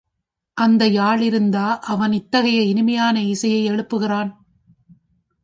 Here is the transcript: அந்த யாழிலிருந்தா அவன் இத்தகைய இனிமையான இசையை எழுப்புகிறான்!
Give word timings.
அந்த 0.57 0.85
யாழிலிருந்தா 0.85 1.79
அவன் 1.81 2.11
இத்தகைய 2.11 2.61
இனிமையான 2.63 3.21
இசையை 3.25 3.71
எழுப்புகிறான்! 3.71 4.31